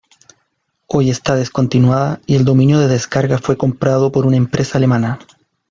Hoy 0.87 1.11
está 1.11 1.35
descontinuada 1.35 2.21
y 2.25 2.35
el 2.35 2.43
dominio 2.43 2.79
de 2.79 2.87
descarga 2.87 3.37
fue 3.37 3.55
comprado 3.55 4.11
por 4.11 4.25
una 4.25 4.37
empresa 4.37 4.79
alemana. 4.79 5.19